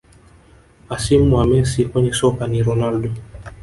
[0.89, 3.09] Hasimu wa Messi kwenye soka ni Ronaldo